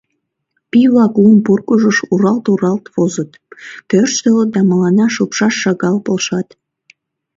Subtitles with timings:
[0.71, 3.31] Пий-влак лум пургыжыш уралт-уралт возыт,
[3.89, 6.47] тӧрштылыт да мыланна шупшаш шагал полшат.